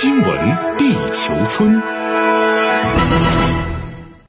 [0.00, 1.82] 新闻地球村，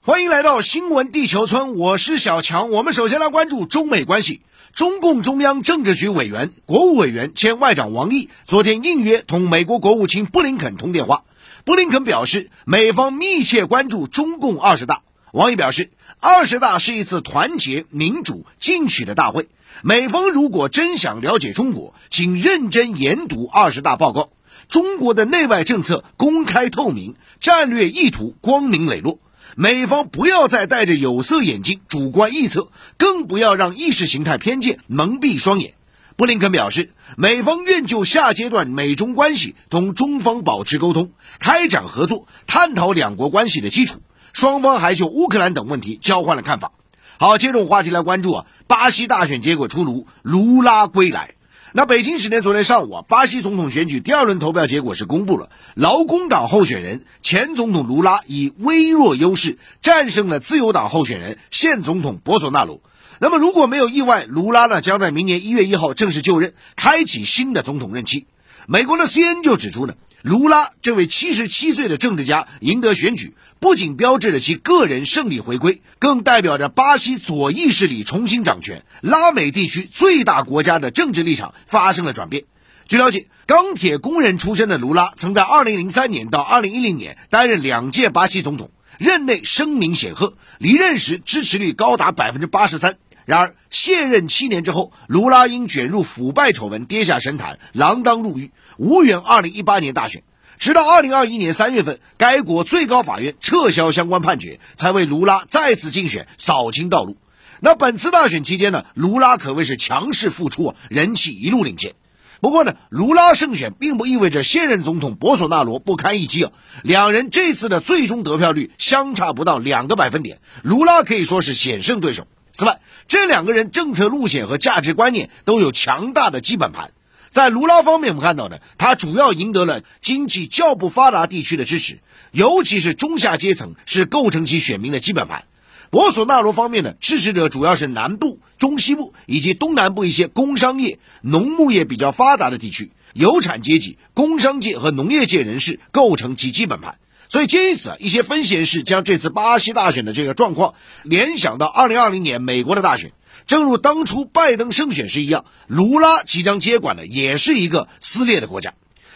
[0.01, 2.72] 欢迎来到新闻地球村，我是小强。
[2.72, 4.42] 我们首先来关注中美关系。
[4.74, 11.24] 中共中央政治局委员、国务委员兼外长王毅昨天应约同美国国务卿布林肯通电话。
[11.66, 15.04] 布林肯表示，美方密切关注中共二十大。
[15.34, 19.48] 王毅表示，二十大是一次团结、民主、进取的大会。
[19.84, 24.30] 美方如果真想了解中国，请认真研读二十大报告。
[24.70, 29.20] 中国的内外政策公开透明，战略意图光明磊落。
[29.55, 35.74] 美方不要再戴着有色眼镜主观臆测，更不要让意识形态偏见蒙蔽双眼。
[36.16, 43.99] 布林肯表示，美方愿就下阶段美中关系同中方保持沟通，开展合作，探讨两国关系的基础。
[44.34, 46.74] 双方还就乌克兰等问题交换了看法。
[47.18, 51.34] 好，接着话题来关注啊，巴西大选结果出炉，卢拉归来。
[51.72, 62.82] 那北京时间昨天上午啊，巴西总统选举第二轮投票结果是公布了，劳工党候选人前总统卢拉以微弱优势战胜了自由党候选人现总统博索纳罗。
[63.20, 68.25] 那么如果没有意外，卢拉呢将在明年一月一号正式就任，开启新的总统任期。
[68.67, 69.93] 美国的 CNN 就指出呢。
[70.21, 82.43] 卢拉这位七十七岁的政治家赢得选举，不仅标志着其个人胜利回归，更代表着巴西左翼势力重新掌权，拉美地区最大国家的政治立场发生了转变。
[82.85, 92.97] 据了解，钢铁工人出身的卢拉曾在二零零三年到二零一零年担任两届巴西总统，任内声名显赫，离任时支持率高达百分之八十三。
[93.30, 98.49] 然而，卸任七年之后，卢拉因卷入腐败丑闻跌下神坛，锒铛入狱，
[98.80, 100.23] 无缘二零一八年大选。
[100.58, 107.17] 直到二零二一年三月份，该国最高法院撤销相关判决，才为卢拉再次竞选扫清道路。
[107.59, 111.93] 那本次大选期间呢，卢拉可谓是强势复出啊，人气一路领先。
[112.41, 116.52] 不过呢，卢拉胜选并不意味着现任总统博索纳罗不堪一击啊。
[116.81, 122.26] 两人这次的最终得票率相差不到两个百分点，卢拉可以说是险胜对手。
[122.52, 126.92] 此外，这两个人政策路线和价值观念都有强大的基本盘。
[127.30, 132.00] 在卢拉方面，我们看到的，他主要赢得了经济较不发达地区的支持，
[132.32, 135.46] 尤其是中下阶层是构成其选民的基本盘。
[135.92, 146.98] 博索纳罗方面呢，支持者主要是南部、中西部以及东南部一些工商业、农牧业比较发达的地区，有产阶级、工商界和农业界人士构成其基本盘。
[147.31, 150.73] 所以，鉴于此，一些分析人士将这次巴西大选的这个状况
[151.03, 153.12] 联想到2020年美国的大选。
[153.45, 158.73] 正如当初拜登胜选时一样，卢拉即将接管的也是一个撕裂的国家。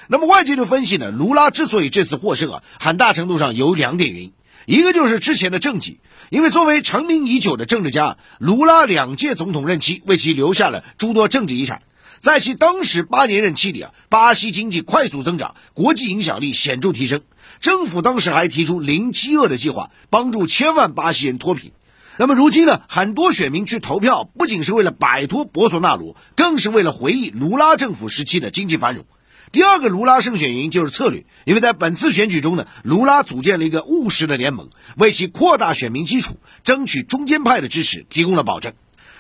[0.08, 4.34] 那么，外界就分析呢，卢拉之所以这次获胜啊，很大程度上有两点原因：
[4.68, 6.00] 一个就是之前的政绩，
[6.30, 11.82] 因为作为成名已久的政治家，卢拉两届总统任期为其留下了诸多政治遗产。
[12.22, 17.22] 在其当时八年任期里啊，巴西经济快速增长，国际影响力显著提升。
[17.60, 21.72] 政府当时还提出零饥饿的计划，帮助千万巴西人脱贫。
[22.18, 29.06] 那么如今呢，很多选民去投票，不仅是为了摆脱博索纳罗，更是为了回忆卢拉政府时期的经济繁荣。
[29.52, 38.74] 第二个卢拉胜选原因就是策略，因为在本次选举中呢，卢拉组建了一个务实的联盟，为其扩大选民基础、争取中间派的支持提供了保证。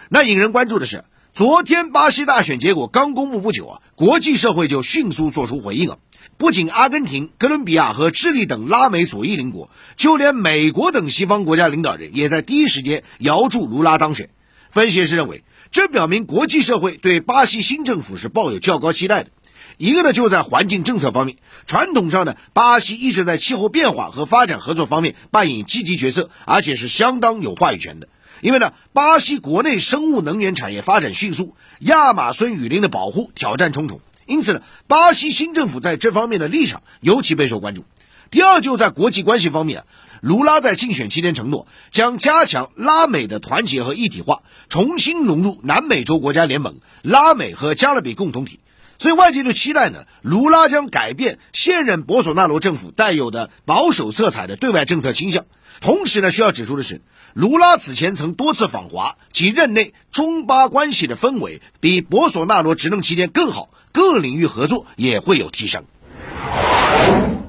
[0.09, 1.03] 那引人关注的是。
[1.33, 5.97] 昨天巴西大选结果刚公布不久啊，国际社会就迅速做出回应啊。
[6.37, 14.29] 不仅阿根廷、哥伦比亚和智利等拉美左翼邻国，就连美国等西方国家领导人也在第一时间摇住卢拉当选。
[14.69, 19.31] 分析师认为，这表明国际社会对巴西新政府是抱有较高期待的。
[19.79, 28.07] 一个呢，就在环境政策方面，传统上呢，巴西一直在气候变化和发展合作方面扮演积极角色，而且是相当有话语权的。
[28.43, 37.85] 因为呢，巴西国内生物能源产业发展迅速，亚马孙雨林的保护挑战重重，因此呢，巴西新政府在这方面的立场尤其备受关注。
[38.31, 39.85] 第二，就在国际关系方面，
[40.19, 48.59] 卢拉在竞选期间承诺将加强拉美的团结和一体化，重新融入南美洲国家联盟、拉美和加勒比共同体。
[49.03, 55.43] 所以外界就期待呢，卢拉将改变现任博索纳罗政府带有的保守色彩的对外政策倾向。
[55.81, 57.01] 同时呢，需要指出的是。
[57.33, 65.83] 卢拉此前曾多次访华，及任内中巴关系的氛围比博索纳罗执政期间更好，各领域合作也会有提升。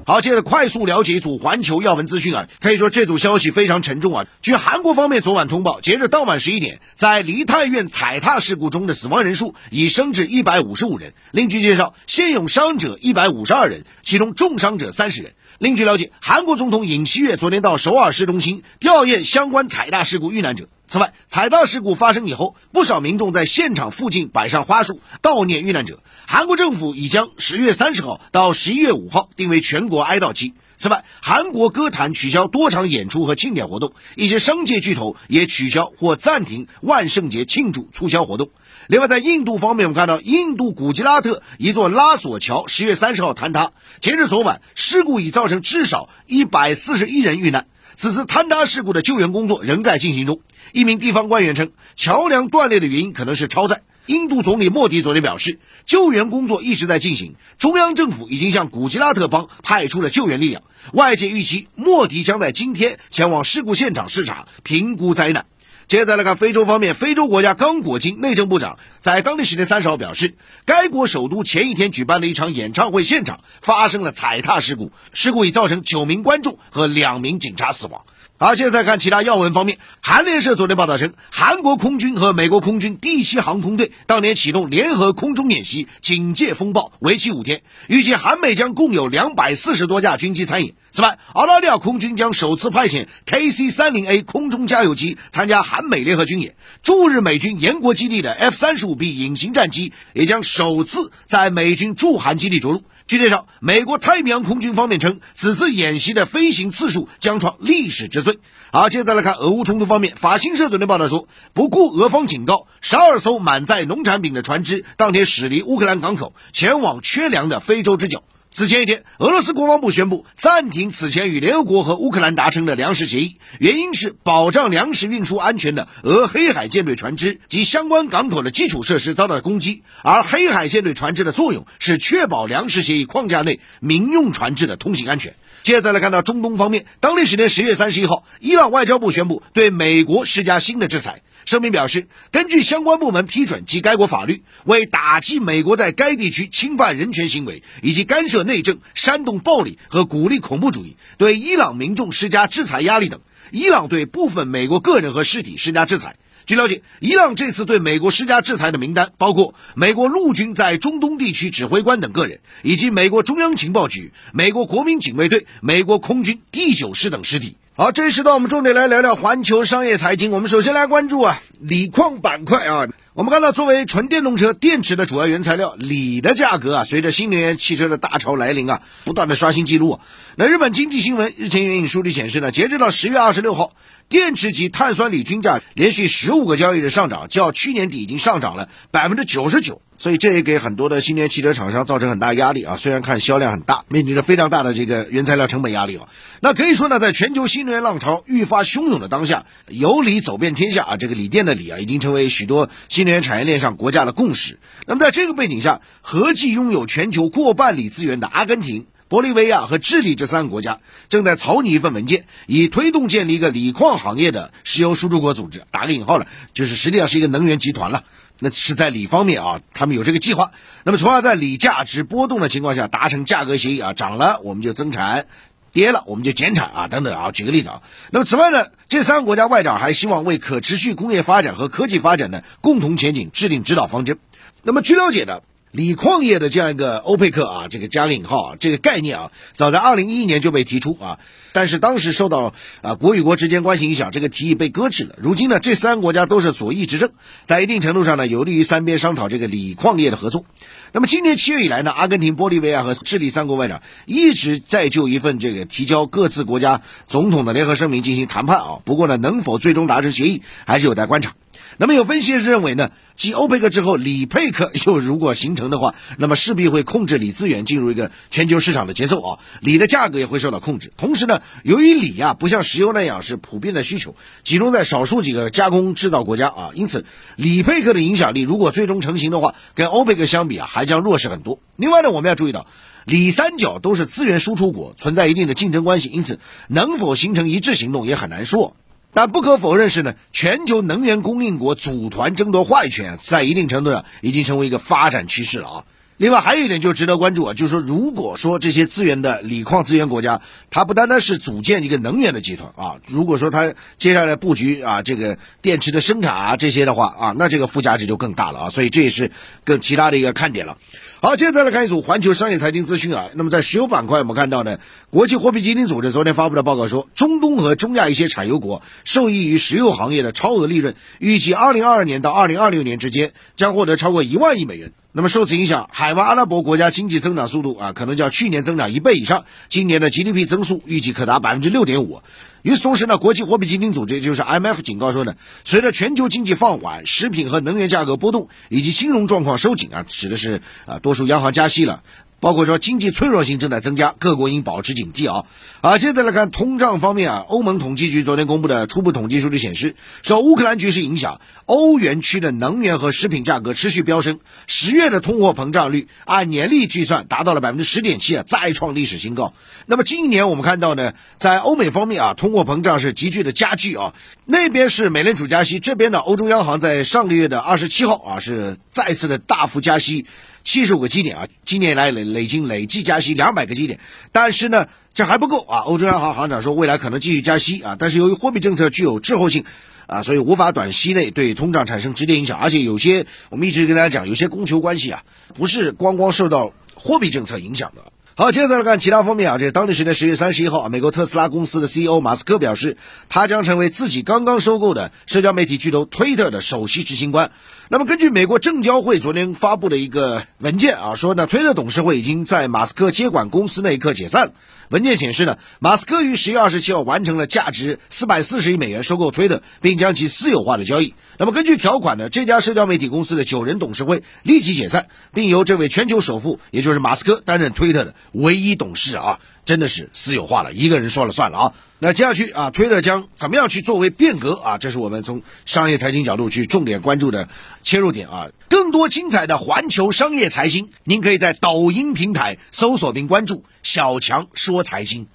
[0.07, 4.27] 好，接着快速了解一组环球要闻资讯啊，可以说这组消息非常沉重啊。
[4.39, 11.15] 据韩国方面昨晚通报，截至当晚十一点，在梨泰院踩踏事故中的死亡人数已升至一百五十五人。
[11.31, 15.33] 另据介绍，现有伤者一百五十二人，其中重伤者三十人。
[15.57, 20.67] 另据了解，韩国总统尹锡悦昨天到首尔市中心吊唁相关踩踏事故遇难者。
[20.95, 25.99] 此外，踩踏事故发生以后，不少民众在现场附近摆上花束悼念遇难者。
[26.25, 30.53] 韩国政府已将十月三十号到十一月五号定为全国哀悼期。
[30.77, 38.47] 此外，韩国歌坛取消多场演出和庆典活动，一些商界巨头也取消或暂停万圣节庆祝促销活动。
[38.87, 47.67] 另外，在印度方面，我们看到印度古吉拉特一座拉索桥十月三十号坍塌，截至昨晚，事故已造成至少一百四十一人遇难。
[47.97, 50.39] 此次坍塌事故的救援工作仍在进行中。
[50.71, 53.81] 一名地方官员称，桥梁断裂的原因可能是超载。
[54.05, 60.61] 印度总理莫迪昨天表示，救援工作一直在进行，中央政府已经向古吉拉特邦派出了救援力量。
[60.93, 65.47] 外界预期，莫迪将在今天前往事故现场视察，评估灾难。
[65.87, 70.35] 接着来看非洲方面，非洲国家刚果金内政部长在当地时间三十号表示，
[70.65, 78.03] 该国首都前一天举办的一场演唱会现场发生了踩踏事故，事故已造成九名观众和两名警察死亡。
[78.37, 79.77] 好，现在看其他要闻方面。
[80.01, 90.73] 韩联社昨天报道称，韩国空军和美国空军第七航空队当年启动联合空中演习“警戒风暴”，为期五天，预计韩美将共有两百四十多架军机参演。
[90.91, 96.55] 此外，澳大利亚空军将首次派遣 KC 三零 A 空中加油机参加韩美联合军演。
[96.83, 102.83] 驻日美军延国基地的 F 三十五 B 隐形战机也将首次在美军驻韩基地着陆。
[103.07, 108.39] 据介绍，美国太平洋空军方面称，此次演习的飞行次数将创历史之最。
[108.71, 110.15] 好，接下来看俄乌冲突方面。
[110.15, 118.23] 法新社昨天报道说，不顾俄方警告，十二艘满载农产品的船只当天驶离乌克兰港口，前往缺粮的非洲之角。
[118.57, 135.35] 此前一天，俄罗斯国防部宣布暂停此前与联合国和乌克兰达成的粮食协议，原因是保障粮食运输安全的俄黑海舰队船只及相关港口的基础设施遭到了攻击，而黑海舰队船只的作用是确保粮食协议框架内民用船只的通行安全。
[135.61, 141.23] 接着来看到中东方面，当地时间十月三十一号，伊朗外交部宣布对美国施加新的制裁。
[141.45, 153.21] 声明表示，根据相关部门批准及该国法律，为打击美国在该地区侵犯人权行为，以及干涉内政、煽动暴力和鼓励恐怖主义，对伊朗民众施加制裁压力等。
[153.51, 156.15] 伊朗对部分美国个人和实体施加制裁。
[156.47, 167.55] 据了解，伊朗这次对美国施加制裁的名单包括美国陆军在中东地区指挥官等个人，以及美国中央情报局、美国国民警卫队、美国空军第九师等实体。
[167.77, 170.31] 好，这一时段我们重点来聊聊环球商业财经。
[170.31, 172.87] 我们首先来关注啊，锂矿板块啊。
[173.13, 179.99] 我们看到，作为纯电动车电池的主要原材料，锂的价格啊，随着新能源汽车的大潮来临啊，不断的刷新记录。
[180.37, 183.73] 那日本经济新闻日前援引数据显示呢，截止到十月二十六号，
[184.07, 189.81] 电池及碳酸锂均价连续十五个交易日上涨，较去年底已经上涨了百分之九十九。
[189.97, 192.75] 所以这也给很多的新能源汽车厂商造成很大压力啊。
[192.75, 196.07] 虽然看销量很大，面临着非常大的这个原材料成本压力啊。
[196.41, 204.59] 那可以说呢，在全球新能源浪潮愈发汹涌的当下，有理走遍天下啊，这个锂电的锂啊，已经成为许多新能源产业链上国家的共识。
[204.85, 210.79] 那么在这个背景下，合计拥有全球过半锂资源的阿根廷、玻利维亚和智利这三个国家，
[211.09, 215.63] 正在草拟一份文件，以推动建立一个锂矿行业的石油输出国组织。
[215.69, 218.03] 打个引号了，就是实际上是一个能源集团了。
[218.39, 220.51] 那是在锂方面啊，他们有这个计划。
[220.83, 225.27] 那么，从而在锂价值波动的情况下达成价格协议啊，涨了我们就增产，
[225.71, 227.31] 跌了我们就减产啊，等等啊。
[227.31, 227.81] 举个例子啊，
[228.11, 234.17] 那么此外呢，这三个国家外长还希望为可持续工业发展和科技发展的共同前景制定指导方针。
[234.63, 235.41] 那么，据了解呢。
[235.75, 241.19] 锂矿业的这样一个欧佩克啊，这个加个引号啊，这个概念啊，早在二零一一年就被提出啊，
[241.51, 245.15] 但是当时受到啊国与国之间关系影响，这个提议被搁置了。
[245.21, 247.11] 如今呢，这三个国家都是左翼执政，
[247.43, 250.45] 在一定程度上呢，有利于三边商讨这个锂矿业的合作。
[250.93, 258.79] 那么今年七月以来呢，阿根廷、玻利维亚和智利三国外长一直在就一份这个提交各自国家总统的联合声明进行谈判啊。
[258.85, 261.33] 不过呢，能否最终达成协议，还是有待观察。
[261.77, 270.93] 那么有分析师认为呢，继欧佩克之后，锂佩克 又如果形成的话，那么势必会控制锂资源进入一个全球市场的节奏啊，锂的价格也会受到控制。
[270.95, 277.05] 同时呢，由于锂啊不像石油那样是普遍的需求，集中在少数几个加工制造国家啊，因此
[277.35, 281.59] 锂佩克的影响力如果最终成型的话，跟欧佩克相比啊，还将弱势很多。
[281.75, 282.67] 另外呢，我们要注意到，
[283.03, 286.39] 锂三角都是资源输出国，存在一定的竞争关系，因此
[286.69, 288.77] 能否形成一致行动也很难说。
[289.15, 295.85] 但不可否认是呢，全球能源供应国组团争夺话语权，在一定程度上已经成为一个发展趋势了啊。
[296.17, 308.69] 另外还有一点就值得关注啊，就是说，如果说这些资源的锂矿资源国家，它不单单是组建一个能源的集团啊，如果说它接下来布局啊这个电池的生产啊这些的话啊，那这个附加值就更大了啊。
[308.69, 309.31] 所以这也是
[309.65, 310.77] 更其他的一个看点了。
[311.25, 313.29] 好，接着再来看一组环球商业财经资讯啊。
[313.33, 314.77] 那么在石油板块，我们看到呢，
[315.09, 324.91] 国际货币基金组织昨天发布的报告说，中东和中亚一些产油国受益于石油行业的超额利润，预计2022年到2026年之间将获得超过一万亿美元。
[325.13, 329.45] 那么受此影响，海湾阿拉伯国家经济增长速度啊，可能较去年增长一倍以上。
[329.67, 332.21] 今年的 GDP 增速预计可达百分之六点五。
[332.65, 342.01] 与此同时呢，国际货币基金组织也就是 IMF 警告说呢，随着全球经济放缓、食品和能源价格波动以及金融状况收紧啊，指的是啊，多数央行加息了。
[342.45, 345.45] 包括说经济脆弱性正在增加，各国应保持警惕啊！
[345.81, 354.37] 啊，接着来看通胀方面啊，欧盟统计局昨天公布的初步统计数据显示，受乌克兰局势影响，欧元区的能源和食品价格持续飙升，
[354.67, 359.51] 十月的通货膨胀率按年率计算达到了百分之十点七啊，再创历史新高。
[359.87, 364.13] 那么今年我们看到呢，在欧美方面啊，通货膨胀是急剧的加剧啊，
[364.45, 370.27] 那边是美联储加息，这边呢，欧洲央行在上个月的二十七号啊，是再次的大幅加息。
[370.65, 373.99] 七十五个基点啊，今年以来累累计累计加息两百个基点，
[374.33, 375.79] 但是呢，这还不够啊。
[375.81, 379.63] 欧洲央行行长说，未来可能继续加息啊，但是由于货币政策具有滞后性
[380.07, 382.59] 啊，所以无法短期内对通胀产生直接影响。
[382.59, 388.01] 而且有些我们一直跟大家讲，有些供求关系啊，不是光光受到货币政策影响的。
[388.37, 392.97] 好，接着再来看其他方面啊，这当地时间十月三十一号，美国特斯拉公司的 CEO 马斯克表示，
[393.29, 397.51] 他将成为自己刚刚收购的社交媒体巨头推特的首席执行官。
[397.87, 404.53] 那么，根据美国证交会昨天发布的一个文件啊，说呢，推特董事会已经在马斯克接管公司那一刻解散。
[404.89, 411.13] 文件显示呢，马斯克于十月二十七号完成了价值四百四十亿美元收购推特，并将其私有化的交易。
[411.37, 419.39] 那么，根据条款呢，这家社交媒体公司的九人董事会立即解散，并由这位全球首富，也就是马斯克担任推特的唯一董事啊。
[419.63, 421.73] 真的是私有化了，一个人说了算了啊！
[421.99, 424.77] 那接下去啊，推特将怎么样去作为变革啊？
[424.77, 427.47] 这是我们从商业财经角度去重点关注的
[427.83, 428.49] 切入点啊！
[428.69, 435.25] 更多精彩的环球商业财经，您可以在抖音平台搜索并关注“小强说财经”。